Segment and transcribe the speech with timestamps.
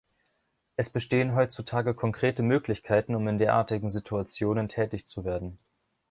[0.77, 5.59] Es bestehen heutzutage konkrete Möglichkeiten, um in derartigen Situationen tätig zu werden.